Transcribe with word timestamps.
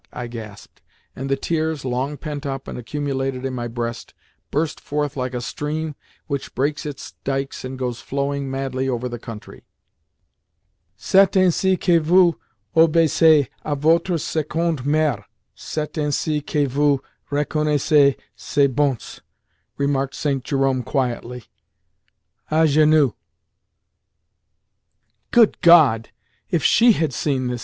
I 0.11 0.25
gasped, 0.25 0.81
and 1.15 1.29
the 1.29 1.35
tears, 1.35 1.85
long 1.85 2.17
pent 2.17 2.43
up 2.43 2.67
and 2.67 2.75
accumulated 2.75 3.45
in 3.45 3.53
my 3.53 3.67
breast, 3.67 4.15
burst 4.49 4.79
forth 4.81 5.15
like 5.15 5.35
a 5.35 5.41
stream 5.41 5.93
which 6.25 6.55
breaks 6.55 6.87
its 6.87 7.11
dikes 7.23 7.63
and 7.63 7.77
goes 7.77 8.01
flowing 8.01 8.49
madly 8.49 8.89
over 8.89 9.07
the 9.07 9.19
country. 9.19 9.63
"C'est 10.97 11.37
ainsi 11.37 11.77
que 11.77 11.99
vous 11.99 12.35
obéissez 12.75 13.47
à 13.63 13.77
votre 13.79 14.17
seconde 14.17 14.85
mère, 14.85 15.23
c'est 15.53 15.95
ainsi 15.99 16.41
que 16.41 16.67
vous 16.67 16.99
reconnaissez 17.29 18.17
ses 18.35 18.67
bontés!" 18.67 19.19
remarked 19.77 20.15
St. 20.15 20.43
Jerome 20.43 20.81
quietly, 20.81 21.43
"A 22.49 22.65
genoux!" 22.65 23.13
"Good 25.29 25.61
God! 25.61 26.09
If 26.49 26.63
she 26.63 26.93
had 26.93 27.13
seen 27.13 27.49
this!" 27.49 27.59